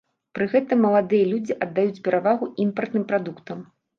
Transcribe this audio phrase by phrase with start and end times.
[0.37, 3.63] Пры гэтым маладыя людзі аддаюць перавагу імпартным прадуктам.